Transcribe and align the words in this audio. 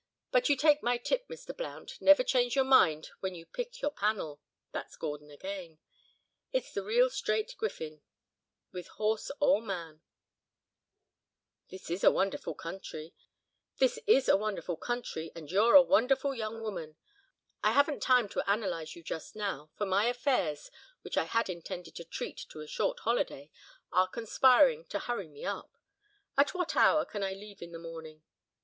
But 0.31 0.49
you 0.49 0.55
take 0.57 0.81
my 0.81 0.97
tip, 0.97 1.27
Mr. 1.27 1.55
Blount, 1.55 2.01
'never 2.01 2.23
change 2.23 2.55
your 2.55 2.65
mind 2.65 3.11
when 3.19 3.35
you 3.35 3.45
pick 3.45 3.83
your 3.83 3.91
panel' 3.91 4.41
(that's 4.71 4.95
Gordon 4.95 5.29
again), 5.29 5.77
it's 6.51 6.73
the 6.73 6.81
real 6.81 7.07
straight 7.07 7.53
griffin, 7.55 8.01
with 8.71 8.87
horse 8.97 9.29
or 9.39 9.61
man." 9.61 10.01
"This 11.69 11.91
is 11.91 12.03
a 12.03 12.09
wonderful 12.09 12.55
country, 12.55 13.13
and 13.79 15.51
you're 15.51 15.75
a 15.75 15.81
wonderful 15.83 16.33
young 16.33 16.63
woman. 16.63 16.95
I 17.63 17.73
haven't 17.73 18.01
time 18.01 18.27
to 18.29 18.51
analyse 18.51 18.95
you, 18.95 19.03
just 19.03 19.35
now, 19.35 19.69
for 19.77 19.85
my 19.85 20.05
affairs, 20.07 20.71
which 21.03 21.15
I 21.15 21.25
had 21.25 21.47
intended 21.47 21.93
to 21.97 22.03
treat 22.03 22.43
to 22.49 22.61
a 22.61 22.67
short 22.67 23.01
holiday, 23.01 23.51
are 23.91 24.07
conspiring 24.07 24.85
to 24.85 24.97
hurry 24.97 25.27
me 25.27 25.45
up. 25.45 25.77
At 26.35 26.55
what 26.55 26.75
hour 26.75 27.05
can 27.05 27.21
I 27.23 27.33
leave 27.33 27.61
in 27.61 27.71
the 27.71 27.77
morning?" 27.77 28.23